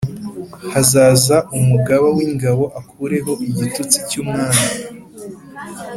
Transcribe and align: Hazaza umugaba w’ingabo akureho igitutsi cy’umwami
Hazaza 0.73 1.37
umugaba 1.57 2.07
w’ingabo 2.17 2.63
akureho 2.79 3.31
igitutsi 3.47 3.97
cy’umwami 4.09 4.65